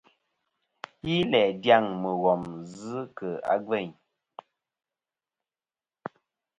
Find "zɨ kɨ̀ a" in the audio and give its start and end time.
2.77-3.55